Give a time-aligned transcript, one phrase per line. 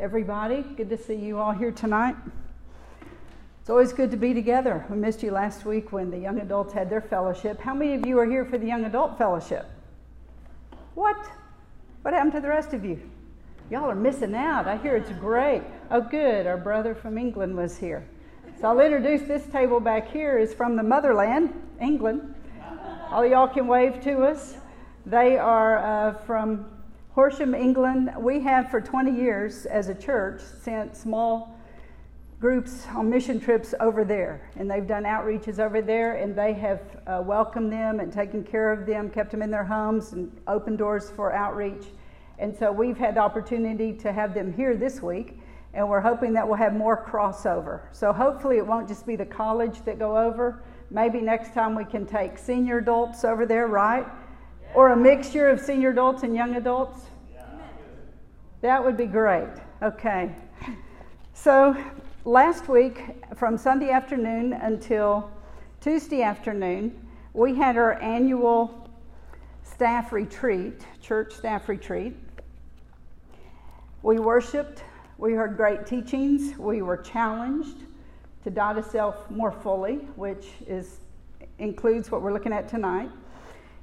[0.00, 0.62] everybody.
[0.78, 2.16] Good to see you all here tonight.
[3.60, 4.86] It's always good to be together.
[4.88, 7.60] We missed you last week when the young adults had their fellowship.
[7.60, 9.66] How many of you are here for the young adult fellowship?
[10.94, 11.18] What?
[12.00, 12.98] What happened to the rest of you?
[13.70, 14.66] Y'all are missing out.
[14.66, 15.62] I hear it's great.
[15.90, 16.46] Oh, good.
[16.46, 18.02] Our brother from England was here.
[18.58, 22.34] So I'll introduce this table back here is from the motherland, England.
[23.10, 24.56] All y'all can wave to us.
[25.04, 26.64] They are uh, from
[27.12, 28.12] Horsham, England.
[28.20, 31.58] We have for 20 years as a church sent small
[32.38, 36.80] groups on mission trips over there, and they've done outreaches over there, and they have
[37.08, 40.78] uh, welcomed them and taken care of them, kept them in their homes, and opened
[40.78, 41.86] doors for outreach.
[42.38, 45.40] And so we've had the opportunity to have them here this week,
[45.74, 47.80] and we're hoping that we'll have more crossover.
[47.90, 50.62] So hopefully it won't just be the college that go over.
[50.90, 54.06] Maybe next time we can take senior adults over there, right?
[54.74, 57.06] Or a mixture of senior adults and young adults?
[58.60, 59.48] That would be great.
[59.82, 60.34] Okay.
[61.32, 61.74] So
[62.24, 63.02] last week,
[63.34, 65.30] from Sunday afternoon until
[65.80, 68.88] Tuesday afternoon, we had our annual
[69.62, 72.14] staff retreat, church staff retreat.
[74.02, 74.84] We worshiped,
[75.18, 77.78] we heard great teachings, we were challenged
[78.44, 81.00] to die to self more fully, which is
[81.58, 83.10] includes what we're looking at tonight.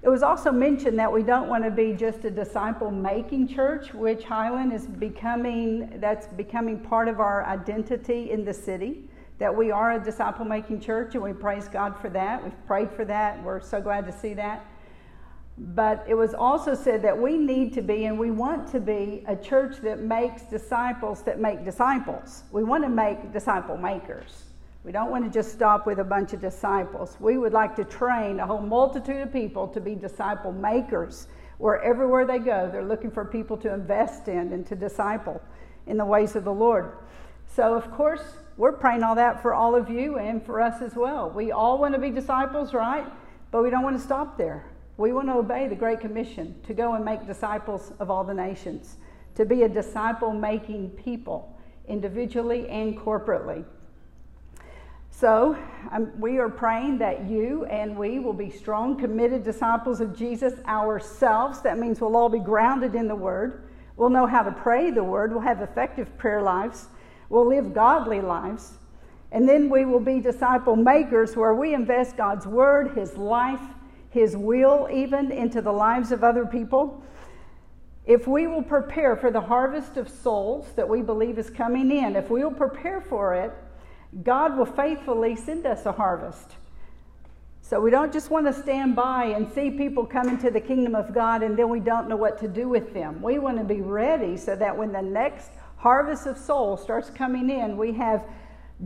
[0.03, 3.94] It was also mentioned that we don't want to be just a disciple making church,
[3.94, 9.09] which Highland is becoming, that's becoming part of our identity in the city,
[9.40, 12.44] that we are a disciple making church, and we praise God for that.
[12.44, 13.42] We've prayed for that.
[13.44, 14.66] We're so glad to see that.
[15.58, 19.23] But it was also said that we need to be and we want to be
[19.28, 22.44] a church that makes disciples that make disciples.
[22.52, 24.47] We want to make disciple makers.
[24.88, 27.17] We don't want to just stop with a bunch of disciples.
[27.19, 31.81] We would like to train a whole multitude of people to be disciple makers, where
[31.83, 35.41] everywhere they go, they're looking for people to invest in and to disciple
[35.88, 36.94] in the ways of the Lord.
[37.47, 38.23] So, of course,
[38.55, 41.31] we're praying all that for all of you and for us as well.
[41.31, 43.05] We all want to be disciples, right?
[43.51, 44.72] But we don't want to stop there.
[44.95, 48.33] We want to obey the Great Commission to go and make disciples of all the
[48.33, 48.95] nations,
[49.35, 53.66] to be a disciple making people, individually and corporately.
[55.19, 55.57] So,
[55.91, 60.53] um, we are praying that you and we will be strong, committed disciples of Jesus
[60.67, 61.59] ourselves.
[61.61, 63.63] That means we'll all be grounded in the Word.
[63.95, 65.31] We'll know how to pray the Word.
[65.31, 66.89] We'll have effective prayer lives.
[67.29, 68.73] We'll live godly lives.
[69.31, 73.73] And then we will be disciple makers where we invest God's Word, His life,
[74.11, 77.03] His will, even into the lives of other people.
[78.06, 82.16] If we will prepare for the harvest of souls that we believe is coming in,
[82.16, 83.51] if we will prepare for it,
[84.23, 86.56] God will faithfully send us a harvest.
[87.62, 90.95] So we don't just want to stand by and see people come into the kingdom
[90.95, 93.22] of God and then we don't know what to do with them.
[93.22, 97.50] We want to be ready so that when the next harvest of souls starts coming
[97.50, 98.23] in, we have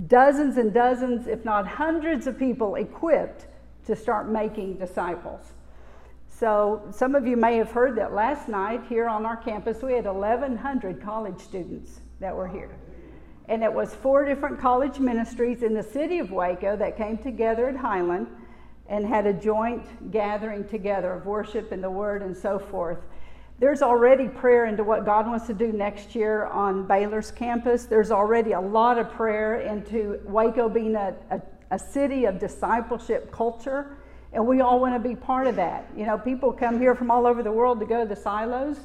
[0.08, 3.46] dozens and dozens, if not hundreds of people equipped
[3.86, 5.54] to start making disciples.
[6.30, 9.94] So some of you may have heard that last night here on our campus we
[9.94, 12.72] had 1,100 college students that were here
[13.52, 17.68] and it was four different college ministries in the city of Waco that came together
[17.68, 18.28] at Highland
[18.88, 23.00] and had a joint gathering together of worship and the word and so forth.
[23.60, 27.84] There's already prayer into what God wants to do next year on Baylor's campus.
[27.88, 31.42] There's already a lot of prayer into Waco being a, a,
[31.72, 33.98] a city of discipleship culture,
[34.32, 35.90] and we all want to be part of that.
[35.98, 38.78] You know, people come here from all over the world to go to the silos.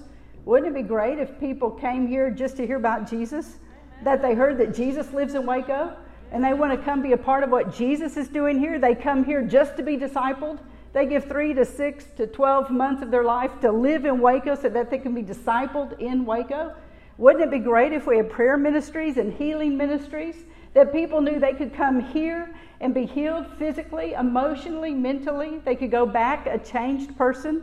[0.45, 3.59] Wouldn't it be great if people came here just to hear about Jesus?
[4.05, 5.97] That they heard that Jesus lives in Waco
[6.33, 8.79] and they want to come be a part of what Jesus is doing here.
[8.79, 10.59] They come here just to be discipled.
[10.93, 14.55] They give three to six to 12 months of their life to live in Waco
[14.55, 16.75] so that they can be discipled in Waco.
[17.19, 20.37] Wouldn't it be great if we had prayer ministries and healing ministries
[20.75, 25.61] that people knew they could come here and be healed physically, emotionally, mentally?
[25.65, 27.63] They could go back a changed person,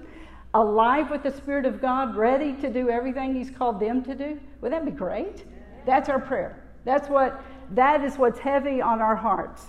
[0.53, 4.39] alive with the Spirit of God, ready to do everything He's called them to do.
[4.61, 5.45] Would that be great?
[5.85, 6.63] That's our prayer.
[6.85, 9.63] That's what that is what's heavy on our hearts.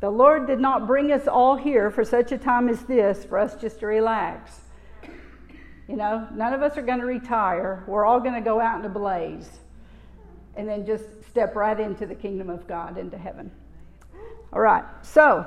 [0.00, 3.38] The Lord did not bring us all here for such a time as this for
[3.38, 4.60] us just to relax.
[5.88, 7.84] You know, none of us are going to retire.
[7.86, 9.48] We're all going to go out in a blaze
[10.56, 13.50] and then just step right into the kingdom of God, into heaven.
[14.52, 15.46] All right, so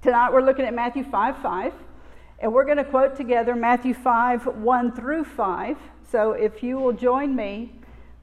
[0.00, 1.72] tonight we're looking at Matthew 5 5,
[2.38, 5.76] and we're going to quote together Matthew 5 1 through 5.
[6.10, 7.79] So if you will join me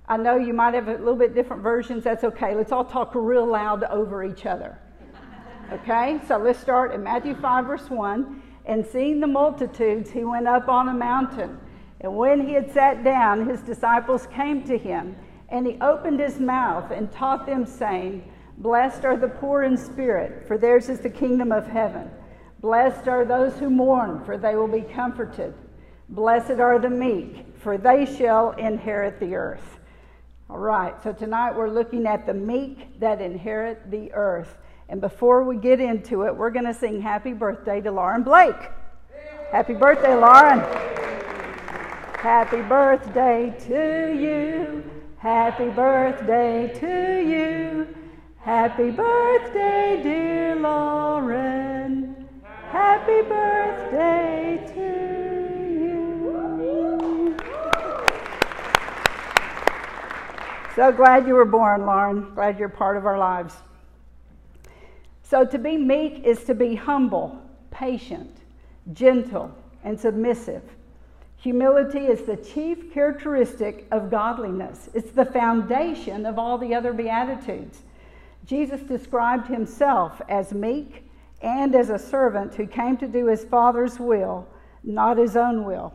[0.09, 2.03] I know you might have a little bit different versions.
[2.03, 2.55] That's okay.
[2.55, 4.79] Let's all talk real loud over each other.
[5.71, 6.19] Okay?
[6.27, 8.41] So let's start in Matthew 5, verse 1.
[8.65, 11.59] And seeing the multitudes, he went up on a mountain.
[11.99, 15.15] And when he had sat down, his disciples came to him.
[15.49, 20.47] And he opened his mouth and taught them, saying, Blessed are the poor in spirit,
[20.47, 22.09] for theirs is the kingdom of heaven.
[22.59, 25.53] Blessed are those who mourn, for they will be comforted.
[26.09, 29.76] Blessed are the meek, for they shall inherit the earth.
[30.49, 34.57] All right, so tonight we're looking at the meek that inherit the earth.
[34.87, 38.55] And before we get into it, we're going to sing happy birthday to Lauren Blake.
[39.51, 40.61] Happy birthday, Lauren.
[42.19, 44.89] Happy birthday to you.
[45.17, 47.87] Happy birthday to you.
[48.37, 52.25] Happy birthday, dear Lauren.
[52.71, 54.96] Happy birthday to
[60.77, 62.35] So glad you were born, Lauren.
[62.35, 63.55] Glad you're part of our lives.
[65.23, 67.41] So, to be meek is to be humble,
[67.71, 68.37] patient,
[68.93, 69.51] gentle,
[69.83, 70.61] and submissive.
[71.37, 77.81] Humility is the chief characteristic of godliness, it's the foundation of all the other Beatitudes.
[78.45, 81.09] Jesus described himself as meek
[81.41, 84.47] and as a servant who came to do his Father's will,
[84.83, 85.91] not his own will.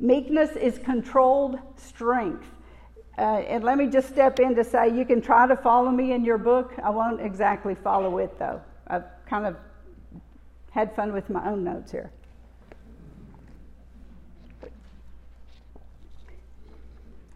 [0.00, 2.46] Meekness is controlled strength.
[3.18, 6.12] Uh, and let me just step in to say you can try to follow me
[6.12, 6.72] in your book.
[6.82, 8.62] I won't exactly follow it, though.
[8.86, 9.56] I've kind of
[10.70, 12.10] had fun with my own notes here.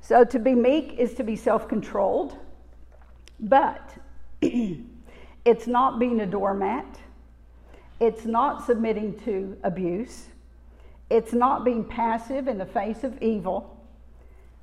[0.01, 2.39] So, to be meek is to be self controlled,
[3.41, 3.95] but
[4.43, 6.99] it's not being a doormat,
[8.01, 10.29] it's not submitting to abuse,
[11.11, 13.79] it's not being passive in the face of evil.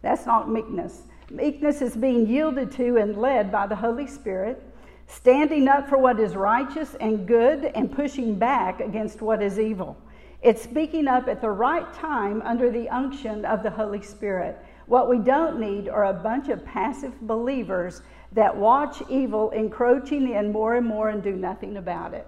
[0.01, 1.03] That's not meekness.
[1.29, 4.61] Meekness is being yielded to and led by the Holy Spirit,
[5.07, 9.95] standing up for what is righteous and good and pushing back against what is evil.
[10.41, 14.57] It's speaking up at the right time under the unction of the Holy Spirit.
[14.87, 18.01] What we don't need are a bunch of passive believers
[18.31, 22.27] that watch evil encroaching in more and more and do nothing about it.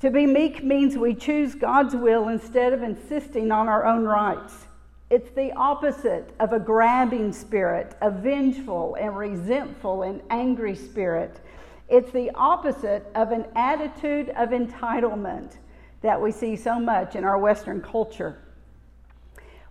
[0.00, 4.66] To be meek means we choose God's will instead of insisting on our own rights.
[5.10, 11.40] It's the opposite of a grabbing spirit, a vengeful and resentful and angry spirit.
[11.88, 15.56] It's the opposite of an attitude of entitlement
[16.00, 18.38] that we see so much in our Western culture.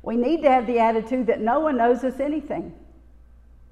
[0.03, 2.73] We need to have the attitude that no one knows us anything.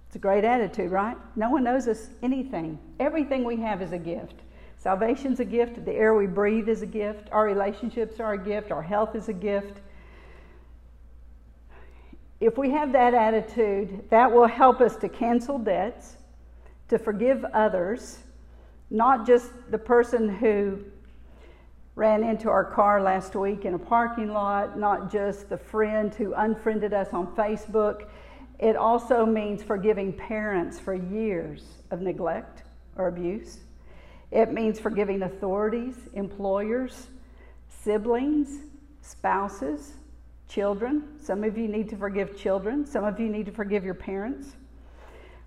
[0.07, 1.17] It's a great attitude, right?
[1.35, 2.79] No one knows us anything.
[2.99, 4.41] Everything we have is a gift.
[4.87, 5.83] Salvation's a gift.
[5.83, 7.27] The air we breathe is a gift.
[7.31, 8.71] Our relationships are a gift.
[8.71, 9.81] Our health is a gift
[12.39, 16.17] if we have that attitude, that will help us to cancel debts,
[16.89, 18.19] to forgive others,
[18.91, 20.79] not just the person who
[21.95, 26.33] ran into our car last week in a parking lot, not just the friend who
[26.35, 28.07] unfriended us on Facebook.
[28.59, 32.63] It also means forgiving parents for years of neglect
[32.97, 33.61] or abuse.
[34.31, 37.07] It means forgiving authorities, employers,
[37.69, 38.59] siblings,
[39.01, 39.93] spouses,
[40.47, 43.93] Children, some of you need to forgive children, some of you need to forgive your
[43.93, 44.55] parents.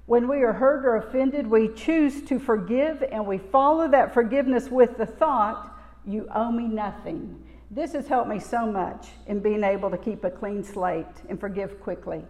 [0.04, 4.68] When we are hurt or offended, we choose to forgive and we follow that forgiveness
[4.68, 5.74] with the thought,
[6.06, 7.42] You owe me nothing.
[7.70, 11.40] This has helped me so much in being able to keep a clean slate and
[11.40, 12.22] forgive quickly.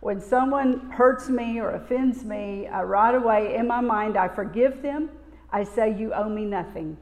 [0.00, 4.82] When someone hurts me or offends me, I, right away in my mind, I forgive
[4.82, 5.10] them.
[5.52, 6.96] I say, You owe me nothing.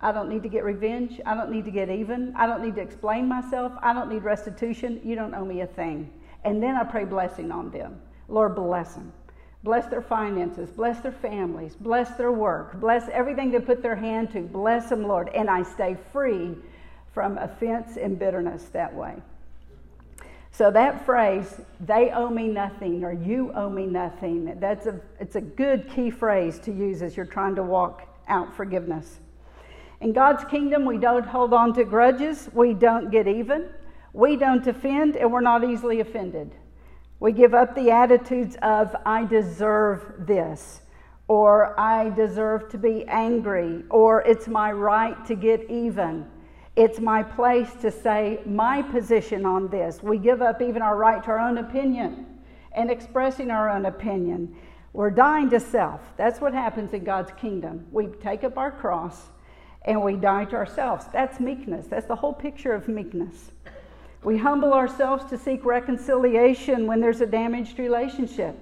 [0.00, 1.20] I don't need to get revenge.
[1.24, 2.34] I don't need to get even.
[2.36, 3.72] I don't need to explain myself.
[3.82, 5.00] I don't need restitution.
[5.02, 6.10] You don't owe me a thing.
[6.44, 8.00] And then I pray blessing on them.
[8.28, 9.12] Lord, bless them.
[9.62, 10.70] Bless their finances.
[10.70, 11.74] Bless their families.
[11.74, 12.78] Bless their work.
[12.80, 14.42] Bless everything they put their hand to.
[14.42, 15.30] Bless them, Lord.
[15.34, 16.54] And I stay free
[17.14, 19.14] from offense and bitterness that way.
[20.56, 25.34] So that phrase, they owe me nothing or you owe me nothing, that's a, it's
[25.34, 29.18] a good key phrase to use as you're trying to walk out forgiveness.
[30.00, 33.68] In God's kingdom, we don't hold on to grudges, we don't get even,
[34.12, 36.52] we don't offend, and we're not easily offended.
[37.18, 40.82] We give up the attitudes of, I deserve this,
[41.26, 46.26] or I deserve to be angry, or it's my right to get even.
[46.76, 50.02] It's my place to say my position on this.
[50.02, 52.26] We give up even our right to our own opinion
[52.72, 54.56] and expressing our own opinion.
[54.92, 56.00] We're dying to self.
[56.16, 57.86] That's what happens in God's kingdom.
[57.92, 59.20] We take up our cross
[59.82, 61.06] and we die to ourselves.
[61.12, 61.86] That's meekness.
[61.86, 63.52] That's the whole picture of meekness.
[64.24, 68.56] We humble ourselves to seek reconciliation when there's a damaged relationship.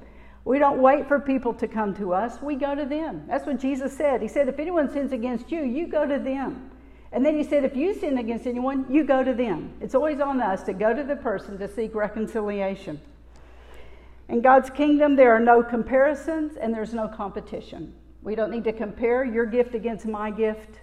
[0.45, 3.25] We don't wait for people to come to us, we go to them.
[3.29, 4.21] That's what Jesus said.
[4.21, 6.71] He said, If anyone sins against you, you go to them.
[7.13, 9.75] And then he said, if you sin against anyone, you go to them.
[9.81, 13.01] It's always on us to go to the person to seek reconciliation.
[14.29, 17.93] In God's kingdom, there are no comparisons and there's no competition.
[18.23, 20.81] We don't need to compare your gift against my gift,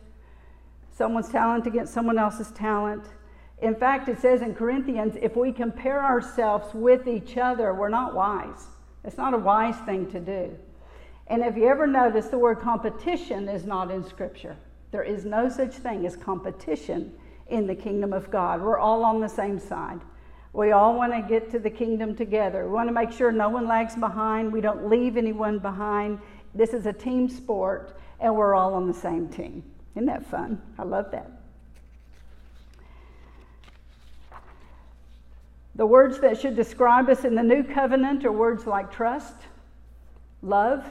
[0.92, 3.06] someone's talent against someone else's talent.
[3.62, 8.14] In fact, it says in Corinthians if we compare ourselves with each other, we're not
[8.14, 8.68] wise.
[9.04, 10.56] It's not a wise thing to do.
[11.28, 14.58] And if you ever notice, the word competition is not in Scripture.
[14.92, 17.14] There is no such thing as competition
[17.48, 18.62] in the kingdom of God.
[18.62, 20.00] We're all on the same side.
[20.54, 22.66] We all want to get to the kingdom together.
[22.66, 24.52] We want to make sure no one lags behind.
[24.52, 26.20] We don't leave anyone behind.
[26.56, 29.64] This is a team sport, and we're all on the same team.
[29.96, 30.60] Isn't that fun?
[30.80, 31.32] I love that.
[35.76, 39.36] The words that should describe us in the new covenant are words like trust,
[40.42, 40.84] love,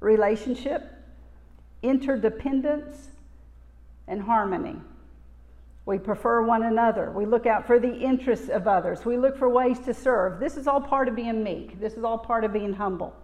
[0.00, 0.92] relationship,
[1.86, 3.08] interdependence,
[4.08, 4.76] and harmony.
[5.84, 7.10] We prefer one another.
[7.10, 9.04] We look out for the interests of others.
[9.04, 10.40] We look for ways to serve.
[10.40, 11.78] This is all part of being meek.
[11.80, 13.14] This is all part of being humble.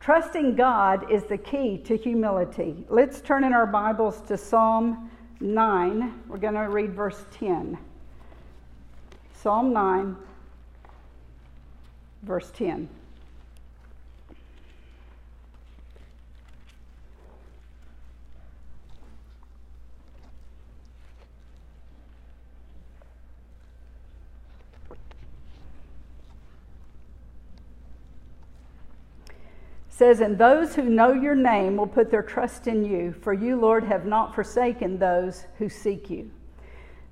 [0.00, 2.84] Trusting God is the key to humility.
[2.88, 5.10] Let's turn in our Bibles to Psalm
[5.40, 6.22] 9.
[6.28, 7.78] We're going to read verse 10.
[9.34, 10.16] Psalm 9,
[12.22, 12.88] verse 10.
[29.96, 33.56] Says, And those who know your name will put their trust in you, for you,
[33.56, 36.30] Lord, have not forsaken those who seek you.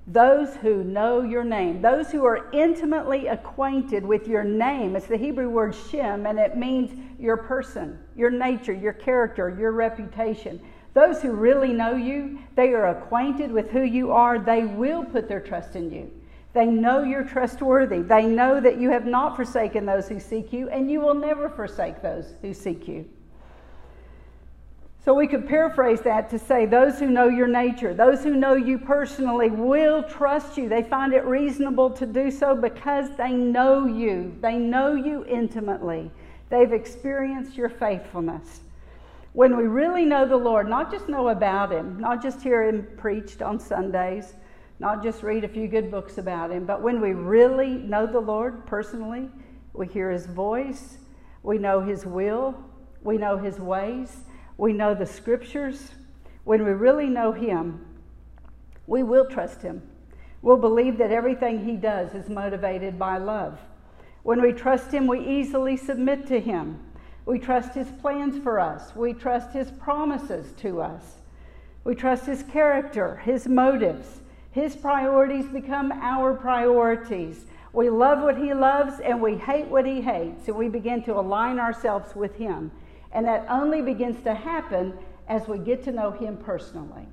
[0.05, 4.97] Those who know your name, those who are intimately acquainted with your name.
[4.97, 9.71] It's the Hebrew word Shem, and it means your person, your nature, your character, your
[9.71, 10.59] reputation.
[10.93, 15.29] Those who really know you, they are acquainted with who you are, they will put
[15.29, 16.11] their trust in you.
[16.53, 18.01] They know you're trustworthy.
[18.01, 21.49] They know that you have not forsaken those who seek you, and you will never
[21.49, 23.09] forsake those who seek you.
[25.03, 28.53] So we could paraphrase that to say those who know your nature, those who know
[28.53, 30.69] you personally, will trust you.
[30.69, 34.33] They find it reasonable to do so because they know you.
[34.39, 36.09] They know you intimately.
[36.49, 38.61] They've experienced your faithfulness.
[39.33, 42.87] When we really know the Lord, not just know about Him, not just hear Him
[42.95, 44.35] preached on Sundays,
[44.83, 48.19] not just read a few good books about him, but when we really know the
[48.19, 49.29] Lord personally,
[49.71, 50.97] we hear his voice,
[51.41, 52.53] we know his will,
[53.01, 54.25] we know his ways,
[54.57, 55.91] we know the scriptures.
[56.43, 57.85] When we really know him,
[58.85, 59.81] we will trust him.
[60.41, 63.57] We'll believe that everything he does is motivated by love.
[64.23, 66.77] When we trust him, we easily submit to him.
[67.25, 68.93] We trust his plans for us.
[68.97, 71.19] We trust his promises to us.
[71.85, 74.19] We trust his character, his motives.
[74.53, 77.45] His priorities become our priorities.
[77.73, 81.19] We love what He loves and we hate what He hates, and we begin to
[81.19, 82.71] align ourselves with Him.
[83.11, 84.93] And that only begins to happen
[85.27, 87.07] as we get to know Him personally.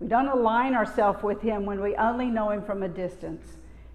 [0.00, 3.46] We don't align ourselves with Him when we only know Him from a distance.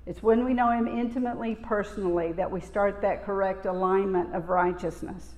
[0.06, 5.34] It's when we know Him intimately, personally, that we start that correct alignment of righteousness.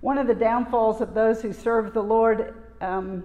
[0.00, 3.24] One of the downfalls of those who serve the Lord um,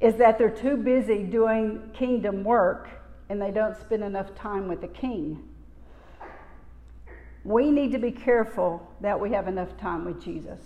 [0.00, 2.88] is that they're too busy doing kingdom work
[3.28, 5.42] and they don't spend enough time with the king.
[7.44, 10.60] We need to be careful that we have enough time with Jesus.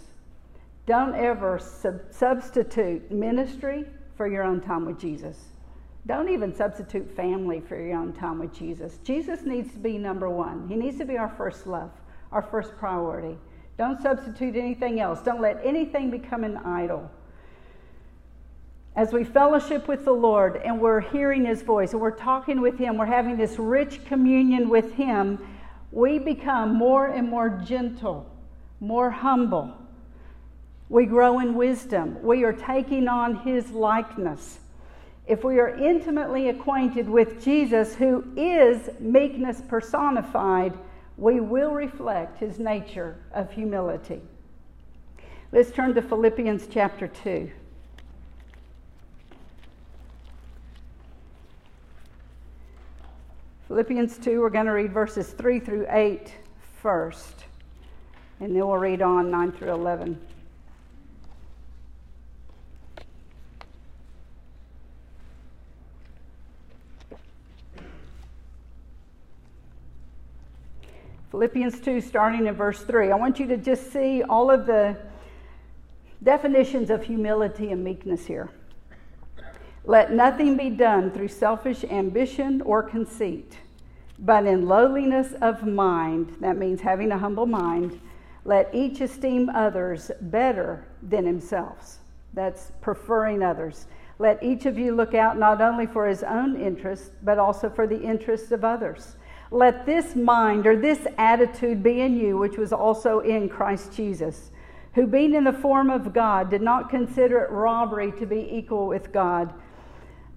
[0.86, 3.84] Don't ever sub- substitute ministry
[4.16, 5.38] for your own time with Jesus.
[6.06, 8.98] Don't even substitute family for your own time with Jesus.
[9.04, 10.68] Jesus needs to be number one.
[10.68, 11.90] He needs to be our first love,
[12.30, 13.38] our first priority.
[13.78, 15.20] Don't substitute anything else.
[15.22, 17.10] Don't let anything become an idol
[18.96, 22.78] as we fellowship with the Lord and we're hearing His voice and we're talking with
[22.78, 25.38] Him, we're having this rich communion with Him,
[25.90, 28.30] we become more and more gentle,
[28.80, 29.72] more humble.
[30.88, 32.22] We grow in wisdom.
[32.22, 34.60] We are taking on His likeness.
[35.26, 40.76] If we are intimately acquainted with Jesus, who is meekness personified,
[41.16, 44.20] we will reflect His nature of humility.
[45.50, 47.50] Let's turn to Philippians chapter 2.
[53.68, 56.30] Philippians 2, we're going to read verses 3 through 8
[56.82, 57.44] first,
[58.38, 60.20] and then we'll read on 9 through 11.
[71.30, 73.10] Philippians 2, starting in verse 3.
[73.10, 74.94] I want you to just see all of the
[76.22, 78.50] definitions of humility and meekness here.
[79.86, 83.58] Let nothing be done through selfish ambition or conceit,
[84.18, 88.00] but in lowliness of mind, that means having a humble mind,
[88.46, 91.98] let each esteem others better than themselves.
[92.32, 93.86] That's preferring others.
[94.18, 97.86] Let each of you look out not only for his own interest, but also for
[97.86, 99.16] the interests of others.
[99.50, 104.50] Let this mind or this attitude be in you, which was also in Christ Jesus,
[104.94, 108.86] who, being in the form of God, did not consider it robbery to be equal
[108.86, 109.52] with God,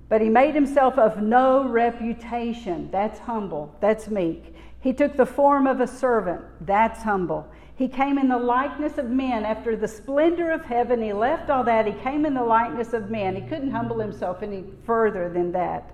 [0.09, 2.89] but he made himself of no reputation.
[2.91, 4.55] That's humble, that's meek.
[4.79, 6.41] He took the form of a servant.
[6.61, 7.47] That's humble.
[7.75, 9.45] He came in the likeness of men.
[9.45, 11.85] After the splendor of heaven, he left all that.
[11.85, 13.35] He came in the likeness of men.
[13.35, 15.93] He couldn't humble himself any further than that.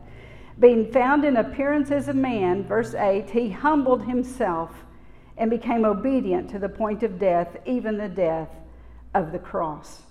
[0.59, 4.71] Being found in appearance as a man, verse 8, he humbled himself
[5.37, 8.49] and became obedient to the point of death, even the death
[9.13, 10.03] of the cross.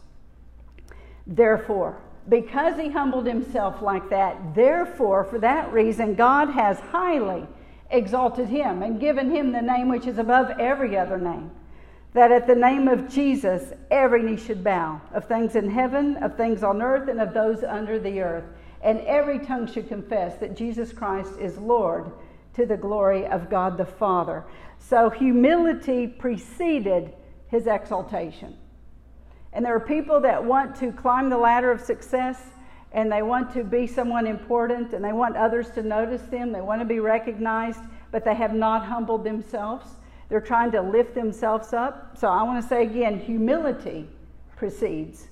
[1.26, 7.47] Therefore, because he humbled himself like that, therefore, for that reason, God has highly
[7.91, 11.50] exalted him and given him the name which is above every other name
[12.14, 16.37] that at the name of Jesus, every knee should bow, of things in heaven, of
[16.37, 18.45] things on earth, and of those under the earth.
[18.83, 22.12] And every tongue should confess that Jesus Christ is Lord
[22.55, 24.45] to the glory of God the Father.
[24.79, 27.14] So humility preceded
[27.49, 28.59] his exaltation.
[29.52, 32.40] And there are people that want to climb the ladder of success
[32.92, 36.61] and they want to be someone important and they want others to notice them, they
[36.61, 37.80] want to be recognized,
[38.11, 39.87] but they have not humbled themselves.
[40.28, 42.16] They're trying to lift themselves up.
[42.18, 44.09] So I want to say again humility
[44.56, 45.28] precedes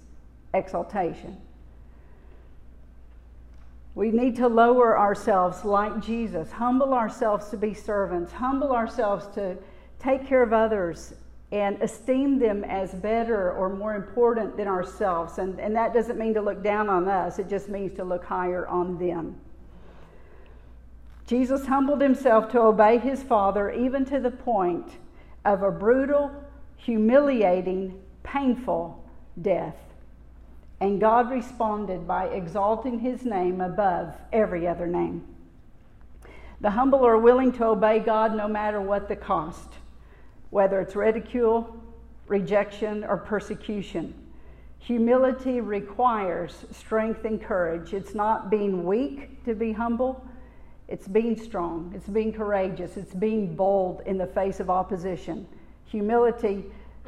[0.53, 1.37] exaltation.
[3.95, 9.57] We need to lower ourselves like Jesus, humble ourselves to be servants, humble ourselves to
[9.99, 11.13] take care of others
[11.53, 15.39] and esteem them as better or more important than ourselves.
[15.39, 18.25] And, and that doesn't mean to look down on us, it just means to look
[18.25, 19.37] higher on them.
[21.27, 24.97] Jesus humbled himself to obey his Father even to the point
[25.45, 26.31] of a brutal,
[26.77, 29.05] humiliating, painful
[29.41, 29.77] death.
[30.81, 35.25] And God responded by exalting his name above every other name.
[36.61, 39.69] The humble are willing to obey God no matter what the cost,
[40.51, 41.77] whether it's ridicule,
[42.27, 44.15] rejection, or persecution.
[44.79, 47.93] Humility requires strength and courage.
[47.93, 50.25] It's not being weak to be humble,
[50.89, 55.47] it's being strong, it's being courageous, it's being bold in the face of opposition.
[55.85, 56.65] Humility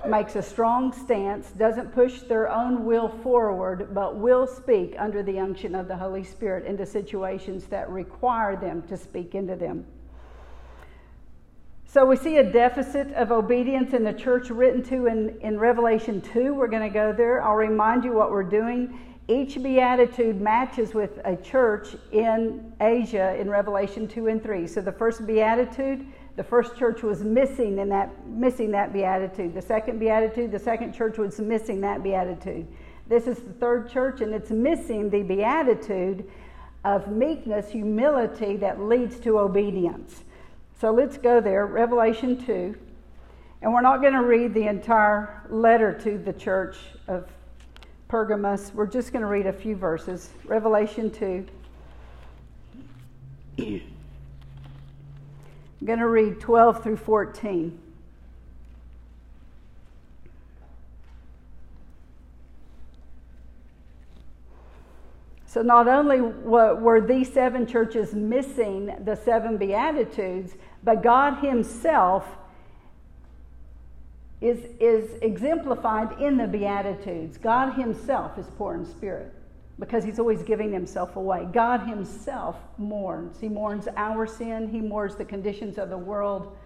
[0.06, 5.38] makes a strong stance, doesn't push their own will forward, but will speak under the
[5.38, 9.86] unction of the Holy Spirit into situations that require them to speak into them.
[11.92, 16.22] So we see a deficit of obedience in the church written to in, in Revelation
[16.22, 16.54] 2.
[16.54, 17.44] We're going to go there.
[17.44, 23.50] I'll remind you what we're doing each beatitude matches with a church in Asia in
[23.50, 24.66] Revelation 2 and 3.
[24.68, 29.52] So the first beatitude, the first church was missing in that missing that beatitude.
[29.52, 32.66] The second beatitude, the second church was missing that beatitude.
[33.06, 36.26] This is the third church and it's missing the beatitude
[36.86, 40.24] of meekness, humility that leads to obedience.
[40.82, 42.74] So let's go there, Revelation 2.
[43.62, 47.30] And we're not going to read the entire letter to the church of
[48.08, 48.72] Pergamos.
[48.74, 50.30] We're just going to read a few verses.
[50.44, 51.46] Revelation 2.
[53.60, 53.80] I'm
[55.84, 57.78] going to read 12 through 14.
[65.52, 72.26] So, not only were these seven churches missing the seven Beatitudes, but God Himself
[74.42, 77.38] is, is exemplified in the Beatitudes.
[77.38, 79.32] God Himself is poor in spirit
[79.78, 81.46] because He's always giving Himself away.
[81.52, 83.38] God Himself mourns.
[83.40, 86.56] He mourns our sin, He mourns the conditions of the world.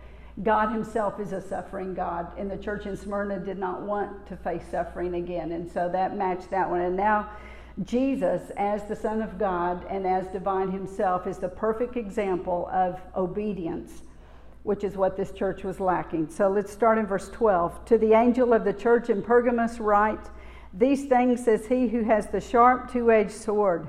[0.42, 4.36] God Himself is a suffering God, and the church in Smyrna did not want to
[4.36, 6.80] face suffering again, and so that matched that one.
[6.80, 7.30] And now,
[7.84, 13.00] Jesus, as the Son of God and as divine Himself, is the perfect example of
[13.14, 14.02] obedience
[14.66, 16.28] which is what this church was lacking.
[16.28, 17.84] So let's start in verse 12.
[17.84, 20.28] To the angel of the church in Pergamos, write,
[20.74, 23.86] These things says he who has the sharp two edged sword.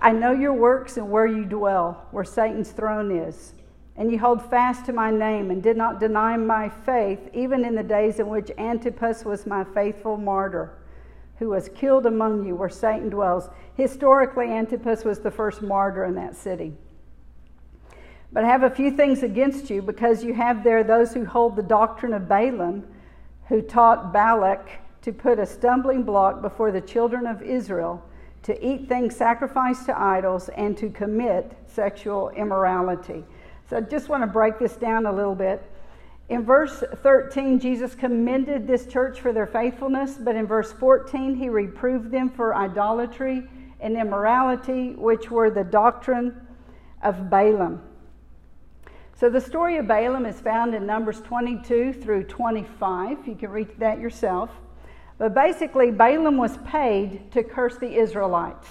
[0.00, 3.54] I know your works and where you dwell, where Satan's throne is.
[3.96, 7.76] And you hold fast to my name and did not deny my faith, even in
[7.76, 10.72] the days in which Antipas was my faithful martyr,
[11.38, 13.48] who was killed among you where Satan dwells.
[13.76, 16.72] Historically, Antipas was the first martyr in that city.
[18.32, 21.56] But I have a few things against you because you have there those who hold
[21.56, 22.84] the doctrine of Balaam,
[23.48, 24.68] who taught Balak
[25.02, 28.02] to put a stumbling block before the children of Israel
[28.42, 33.24] to eat things sacrificed to idols, and to commit sexual immorality.
[33.70, 35.62] So I just want to break this down a little bit.
[36.28, 41.48] In verse 13, Jesus commended this church for their faithfulness, but in verse 14, he
[41.48, 43.44] reproved them for idolatry
[43.80, 46.34] and immorality, which were the doctrine
[47.02, 47.80] of Balaam.
[49.22, 53.28] So the story of Balaam is found in Numbers 22 through 25.
[53.28, 54.50] You can read that yourself.
[55.16, 58.66] But basically, Balaam was paid to curse the Israelites.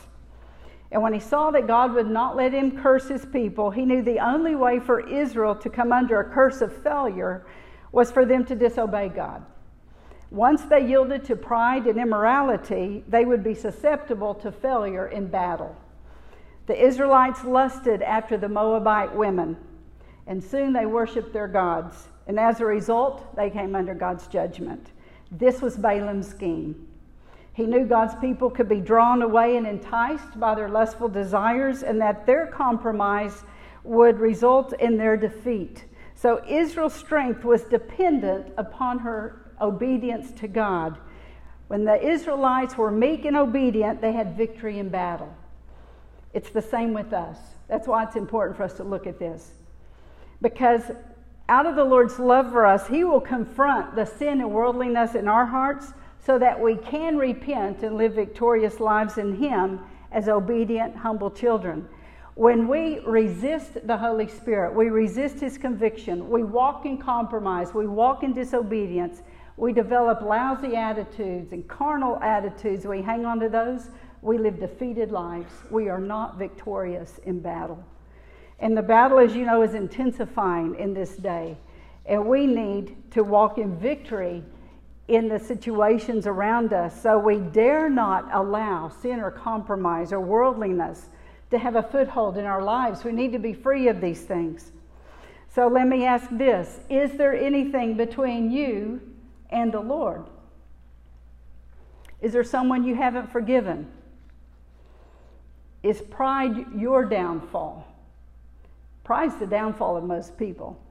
[0.91, 4.01] And when he saw that God would not let him curse his people, he knew
[4.01, 7.45] the only way for Israel to come under a curse of failure
[7.93, 9.45] was for them to disobey God.
[10.31, 15.77] Once they yielded to pride and immorality, they would be susceptible to failure in battle.
[16.67, 19.55] The Israelites lusted after the Moabite women,
[20.27, 22.07] and soon they worshiped their gods.
[22.27, 24.91] And as a result, they came under God's judgment.
[25.31, 26.87] This was Balaam's scheme.
[27.53, 31.99] He knew God's people could be drawn away and enticed by their lustful desires, and
[31.99, 33.43] that their compromise
[33.83, 35.85] would result in their defeat.
[36.15, 40.97] So Israel's strength was dependent upon her obedience to God.
[41.67, 45.33] When the Israelites were meek and obedient, they had victory in battle.
[46.33, 47.37] It's the same with us.
[47.67, 49.51] That's why it's important for us to look at this.
[50.41, 50.91] Because
[51.49, 55.27] out of the Lord's love for us, He will confront the sin and worldliness in
[55.27, 55.93] our hearts
[56.25, 59.79] so that we can repent and live victorious lives in Him
[60.11, 61.87] as obedient, humble children.
[62.35, 67.87] When we resist the Holy Spirit, we resist His conviction, we walk in compromise, we
[67.87, 69.21] walk in disobedience,
[69.57, 73.89] we develop lousy attitudes and carnal attitudes, we hang on to those,
[74.21, 75.51] we live defeated lives.
[75.69, 77.83] We are not victorious in battle.
[78.61, 81.57] And the battle, as you know, is intensifying in this day.
[82.05, 84.43] And we need to walk in victory
[85.07, 87.01] in the situations around us.
[87.01, 91.09] So we dare not allow sin or compromise or worldliness
[91.49, 93.03] to have a foothold in our lives.
[93.03, 94.71] We need to be free of these things.
[95.53, 99.01] So let me ask this Is there anything between you
[99.49, 100.23] and the Lord?
[102.21, 103.91] Is there someone you haven't forgiven?
[105.81, 107.90] Is pride your downfall?
[109.03, 110.81] Pride's the downfall of most people.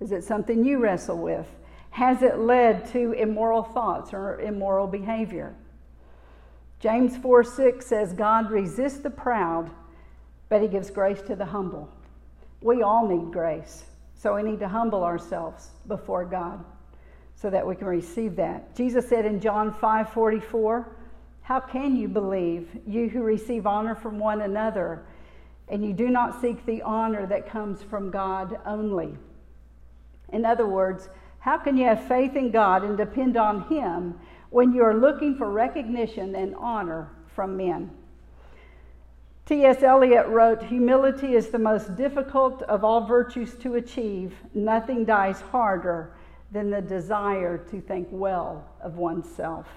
[0.00, 1.46] Is it something you wrestle with?
[1.90, 5.54] Has it led to immoral thoughts or immoral behavior?
[6.78, 9.70] James 4 6 says, God resists the proud,
[10.48, 11.88] but he gives grace to the humble.
[12.60, 16.62] We all need grace, so we need to humble ourselves before God
[17.34, 18.74] so that we can receive that.
[18.74, 20.96] Jesus said in John 5 44,
[21.42, 25.06] How can you believe, you who receive honor from one another,
[25.68, 29.16] and you do not seek the honor that comes from God only?
[30.32, 34.18] In other words, how can you have faith in God and depend on Him
[34.50, 37.90] when you are looking for recognition and honor from men?
[39.46, 39.84] T.S.
[39.84, 44.34] Eliot wrote Humility is the most difficult of all virtues to achieve.
[44.54, 46.16] Nothing dies harder
[46.50, 49.68] than the desire to think well of oneself.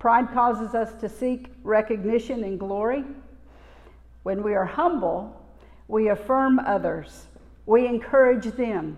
[0.00, 3.04] Pride causes us to seek recognition and glory.
[4.24, 5.40] When we are humble,
[5.86, 7.26] we affirm others,
[7.66, 8.96] we encourage them,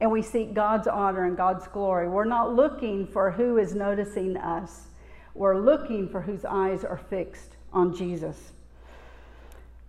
[0.00, 2.08] and we seek God's honor and God's glory.
[2.08, 4.88] We're not looking for who is noticing us,
[5.34, 8.52] we're looking for whose eyes are fixed on Jesus.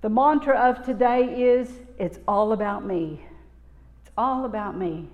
[0.02, 1.70] The mantra of today is
[2.00, 3.26] it's all about me.
[4.02, 5.10] It's all about me.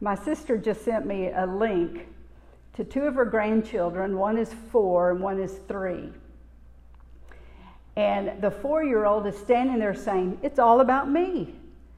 [0.00, 2.06] My sister just sent me a link
[2.74, 4.16] to two of her grandchildren.
[4.16, 6.12] One is four and one is three.
[7.98, 11.56] And the four year old is standing there saying, It's all about me.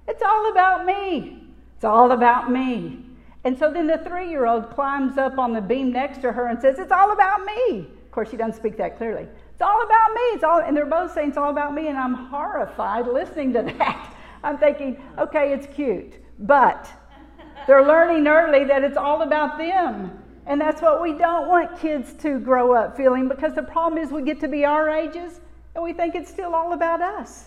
[0.09, 1.45] It's all about me.
[1.77, 3.05] It's all about me.
[3.45, 6.47] And so then the three year old climbs up on the beam next to her
[6.47, 7.81] and says, It's all about me.
[7.81, 9.27] Of course, she doesn't speak that clearly.
[9.53, 10.21] It's all about me.
[10.33, 13.63] It's all, and they're both saying it's all about me, and I'm horrified listening to
[13.79, 14.17] that.
[14.43, 16.91] I'm thinking, okay, it's cute, but
[17.67, 20.19] they're learning early that it's all about them.
[20.47, 24.11] And that's what we don't want kids to grow up feeling because the problem is
[24.11, 25.41] we get to be our ages
[25.75, 27.47] and we think it's still all about us.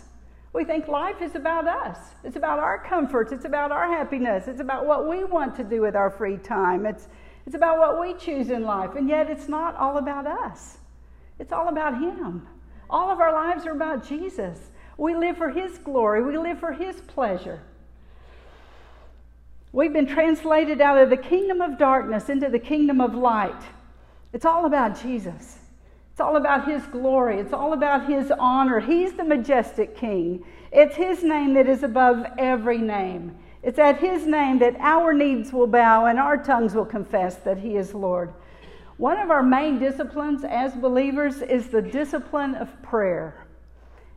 [0.54, 1.98] We think life is about us.
[2.24, 3.32] It's about our comforts.
[3.32, 4.48] It's about our happiness.
[4.48, 6.86] It's about what we want to do with our free time.
[6.86, 7.08] It's,
[7.48, 8.96] it's about what we choose in life.
[8.96, 10.78] And yet, it's not all about us,
[11.40, 12.48] it's all about Him.
[12.90, 14.60] All of our lives are about Jesus.
[14.98, 17.62] We live for His glory, we live for His pleasure.
[19.72, 23.60] We've been translated out of the kingdom of darkness into the kingdom of light.
[24.32, 25.58] It's all about Jesus.
[26.14, 27.40] It's all about His glory.
[27.40, 28.80] It's all about His honor.
[28.80, 30.46] He's the majestic King.
[30.72, 33.36] It's His name that is above every name.
[33.64, 37.58] It's at His name that our needs will bow and our tongues will confess that
[37.58, 38.32] He is Lord.
[38.98, 43.48] One of our main disciplines as believers is the discipline of prayer.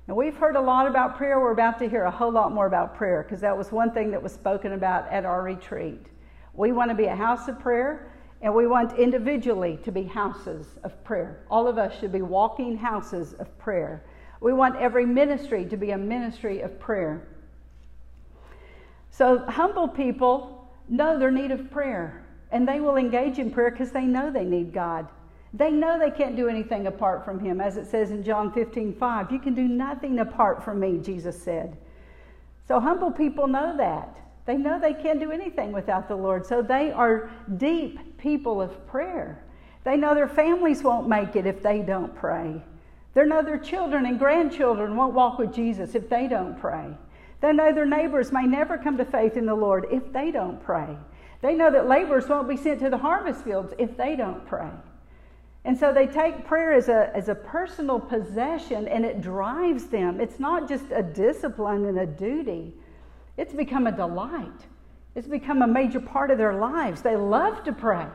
[0.07, 1.41] And we've heard a lot about prayer.
[1.41, 4.11] We're about to hear a whole lot more about prayer because that was one thing
[4.11, 6.05] that was spoken about at our retreat.
[6.53, 10.67] We want to be a house of prayer, and we want individually to be houses
[10.85, 11.45] of prayer.
[11.51, 14.05] All of us should be walking houses of prayer.
[14.41, 17.27] We want every ministry to be a ministry of prayer.
[19.11, 23.91] So, humble people know their need of prayer, and they will engage in prayer because
[23.91, 25.09] they know they need God.
[25.55, 28.95] They know they can't do anything apart from Him, as it says in John 15
[28.95, 29.33] 5.
[29.33, 31.79] You can do nothing apart from me, Jesus said.
[32.69, 34.21] So, humble people know that.
[34.47, 36.47] They know they can't do anything without the Lord.
[36.47, 39.45] So, they are deep people of prayer.
[39.85, 42.63] They know their families won't make it if they don't pray.
[43.15, 46.97] They know their children and grandchildren won't walk with Jesus if they don't pray.
[47.41, 50.63] They know their neighbors may never come to faith in the Lord if they don't
[50.63, 50.97] pray.
[51.43, 54.71] They know that laborers won't be sent to the harvest fields if they don't pray.
[55.65, 60.21] And so they take prayer as a, as a personal possession and it drives them.
[60.21, 62.75] It's not just a discipline and a duty,
[63.37, 64.67] it's become a delight.
[65.15, 67.03] It's become a major part of their lives.
[67.03, 68.07] They love to pray.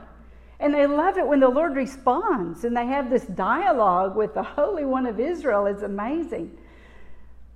[0.60, 4.44] And they love it when the Lord responds and they have this dialogue with the
[4.44, 5.66] Holy One of Israel.
[5.66, 6.56] It's amazing.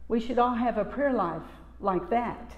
[0.07, 1.43] We should all have a prayer life
[1.79, 2.51] like that.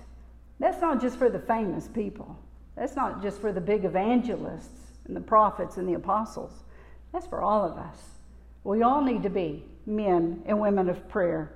[0.59, 2.37] That's not just for the famous people,
[2.75, 6.63] that's not just for the big evangelists and the prophets and the apostles.
[7.11, 7.97] That's for all of us.
[8.63, 11.53] We all need to be men and women of prayer.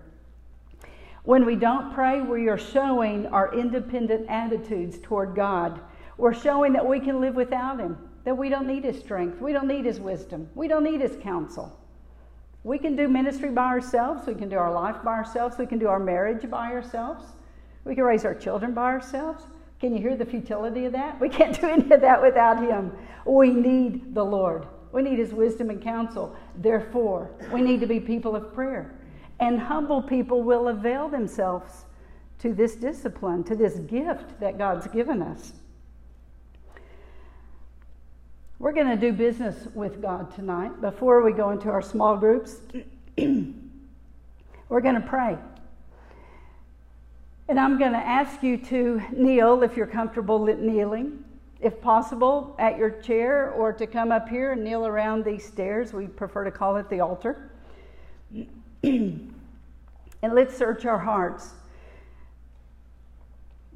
[1.23, 5.79] When we don't pray, we are showing our independent attitudes toward God.
[6.17, 9.51] We're showing that we can live without Him that we don't need his strength, we
[9.51, 11.77] don't need his wisdom, we don't need his counsel.
[12.63, 15.79] We can do ministry by ourselves, we can do our life by ourselves, we can
[15.79, 17.23] do our marriage by ourselves,
[17.83, 19.43] we can raise our children by ourselves.
[19.79, 21.19] Can you hear the futility of that?
[21.19, 22.91] We can't do any of that without him.
[23.25, 24.67] We need the Lord.
[24.91, 26.35] We need his wisdom and counsel.
[26.57, 28.93] Therefore, we need to be people of prayer.
[29.41, 31.85] And humble people will avail themselves
[32.39, 35.53] to this discipline, to this gift that God's given us.
[38.59, 40.79] We're going to do business with God tonight.
[40.79, 42.57] Before we go into our small groups,
[43.17, 43.51] we're
[44.69, 45.35] going to pray.
[47.49, 51.23] And I'm going to ask you to kneel if you're comfortable kneeling,
[51.59, 55.93] if possible, at your chair, or to come up here and kneel around these stairs.
[55.93, 57.49] We prefer to call it the altar.
[60.21, 61.51] and let's search our hearts.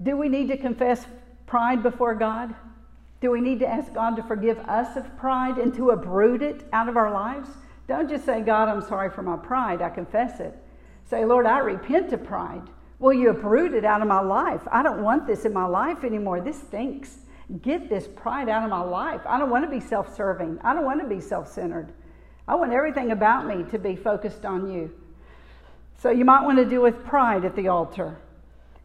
[0.01, 1.05] Do we need to confess
[1.45, 2.53] pride before God?
[3.21, 6.65] Do we need to ask God to forgive us of pride and to uproot it
[6.73, 7.49] out of our lives?
[7.87, 9.81] Don't just say, God, I'm sorry for my pride.
[9.81, 10.55] I confess it.
[11.05, 12.63] Say, Lord, I repent of pride.
[12.99, 14.61] Will you uproot it out of my life?
[14.71, 16.41] I don't want this in my life anymore.
[16.41, 17.17] This stinks.
[17.61, 19.21] Get this pride out of my life.
[19.27, 20.59] I don't want to be self serving.
[20.63, 21.93] I don't want to be self centered.
[22.47, 24.91] I want everything about me to be focused on you.
[25.97, 28.17] So you might want to deal with pride at the altar.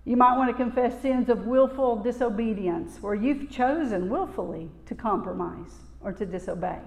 [0.04, 5.74] You might want to confess sins of willful disobedience, where you've chosen willfully to compromise
[6.00, 6.78] or to disobey.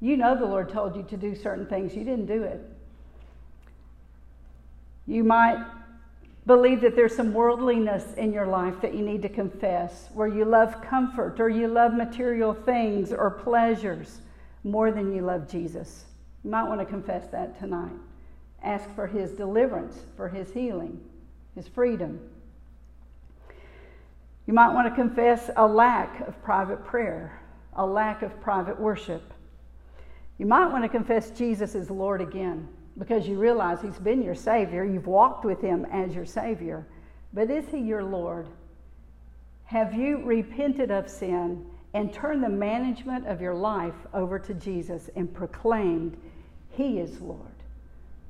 [0.00, 2.60] You know the Lord told you to do certain things, you didn't do it.
[5.06, 5.62] You might
[6.46, 10.44] believe that there's some worldliness in your life that you need to confess, where you
[10.44, 14.20] love comfort or you love material things or pleasures
[14.64, 16.04] more than you love Jesus.
[16.42, 17.92] You might want to confess that tonight.
[18.62, 21.00] Ask for His deliverance, for His healing
[21.54, 22.20] his freedom.
[24.46, 27.40] You might want to confess a lack of private prayer,
[27.76, 29.22] a lack of private worship.
[30.38, 32.66] You might want to confess Jesus is Lord again
[32.98, 34.84] because you realize He's been your Savior.
[34.84, 36.86] You've walked with Him as your Savior.
[37.32, 38.48] But is He your Lord?
[39.64, 45.10] Have you repented of sin and turned the management of your life over to Jesus
[45.14, 46.16] and proclaimed,
[46.70, 47.49] He is Lord?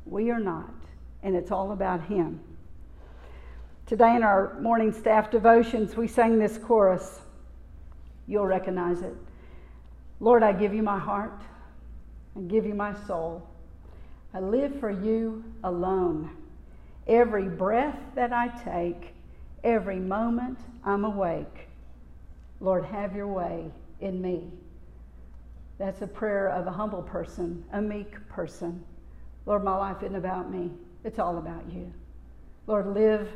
[0.05, 0.75] We are not,
[1.23, 2.41] and it's all about Him.
[3.87, 7.23] Today in our morning staff devotions, we sang this chorus.
[8.27, 9.15] You'll recognize it.
[10.21, 11.43] Lord, I give you my heart.
[12.37, 13.47] I give you my soul.
[14.33, 16.31] I live for you alone.
[17.07, 19.15] Every breath that I take,
[19.65, 21.69] every moment I'm awake.
[22.61, 24.51] Lord, have your way in me.
[25.79, 28.85] That's a prayer of a humble person, a meek person.
[29.51, 30.71] Lord, my life isn't about me,
[31.03, 31.93] it's all about you.
[32.69, 33.29] Lord, live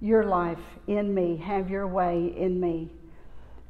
[0.00, 2.88] your life in me, have your way in me.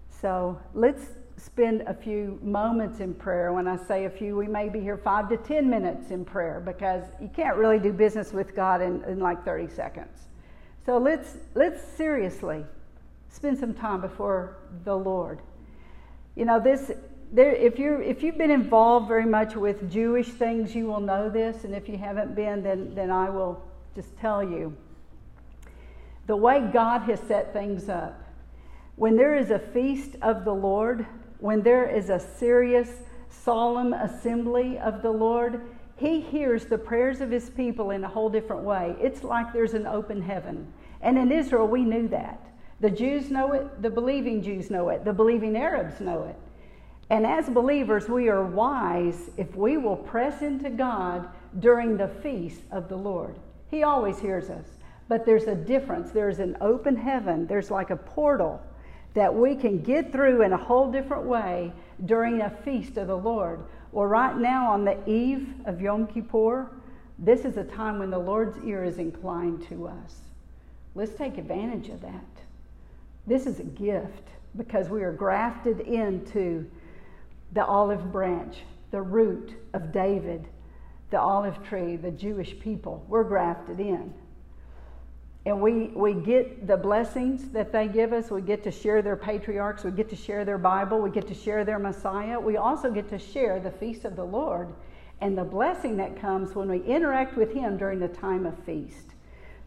[0.09, 1.03] So let's
[1.37, 3.53] spend a few moments in prayer.
[3.53, 6.63] When I say a few, we may be here five to 10 minutes in prayer
[6.65, 10.29] because you can't really do business with God in, in like 30 seconds.
[10.87, 12.65] So let's, let's seriously
[13.29, 15.41] spend some time before the Lord.
[16.37, 16.93] You know, this,
[17.33, 21.29] there, if, you if you've been involved very much with Jewish things, you will know
[21.29, 21.65] this.
[21.65, 23.63] And if you haven't been, then, then I will
[23.95, 24.77] just tell you.
[26.27, 28.23] The way God has set things up,
[28.97, 31.07] when there is a feast of the Lord,
[31.39, 32.91] when there is a serious,
[33.31, 35.61] solemn assembly of the Lord,
[35.97, 38.97] He hears the prayers of His people in a whole different way.
[39.01, 40.73] It's like there's an open heaven.
[41.01, 42.41] And in Israel, we knew that.
[42.81, 46.37] The Jews know it, the believing Jews know it, the believing Arabs know it.
[47.11, 51.29] And as believers, we are wise if we will press into God
[51.61, 53.37] during the feast of the Lord.
[53.71, 54.67] He always hears us.
[55.09, 56.11] But there's a difference.
[56.11, 58.63] There's an open heaven, there's like a portal
[59.15, 61.73] that we can get through in a whole different way
[62.05, 63.61] during a feast of the Lord.
[63.91, 66.71] Well, right now, on the eve of Yom Kippur,
[67.19, 70.21] this is a time when the Lord's ear is inclined to us.
[70.95, 72.27] Let's take advantage of that.
[73.27, 76.71] This is a gift because we are grafted into
[77.53, 78.59] the olive branch,
[78.91, 80.49] the root of David,
[81.11, 83.05] the olive tree, the Jewish people.
[83.09, 84.13] We're grafted in.
[85.47, 88.31] And we, we get the blessings that they give us.
[88.31, 89.83] We get to share their patriarchs.
[89.83, 91.01] We get to share their Bible.
[91.01, 92.39] We get to share their Messiah.
[92.39, 94.75] We also get to share the feast of the Lord
[95.21, 99.15] and the blessing that comes when we interact with Him during the time of feast.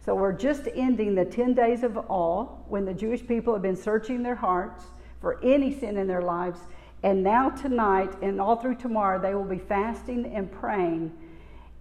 [0.06, 3.76] So we're just ending the 10 days of awe when the Jewish people have been
[3.76, 4.86] searching their hearts
[5.20, 6.60] for any sin in their lives.
[7.04, 11.12] And now, tonight, and all through tomorrow, they will be fasting and praying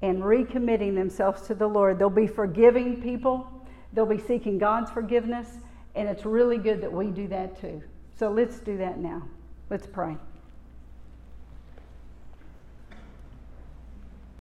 [0.02, 1.98] and recommitting themselves to the Lord.
[1.98, 3.46] They'll be forgiving people,
[3.92, 5.58] they'll be seeking God's forgiveness,
[5.94, 7.82] and it's really good that we do that too.
[8.16, 9.22] So let's do that now.
[9.68, 10.16] Let's pray.